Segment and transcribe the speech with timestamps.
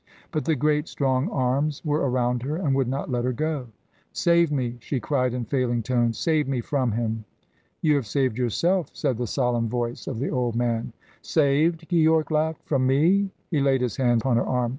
[0.31, 3.67] But the great strong arms were around her and would not let her go.
[4.13, 6.17] "Save me!" she cried in failing tones.
[6.17, 7.23] "Save me from him!"
[7.83, 10.91] "You have saved yourself," said the solemn voice of the old man.
[11.21, 12.63] "Saved?" Keyork laughed.
[12.65, 14.69] "From me?" He laid his hand upon her arm.